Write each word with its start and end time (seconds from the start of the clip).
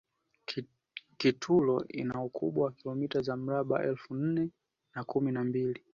kitulo 1.19 1.87
ina 1.87 2.21
ukubwa 2.23 2.65
wa 2.65 2.71
kilomita 2.71 3.21
za 3.21 3.37
mraba 3.37 3.83
elfu 3.83 4.15
nne 4.15 4.49
na 4.95 5.03
kumi 5.03 5.31
na 5.31 5.43
mbili 5.43 5.83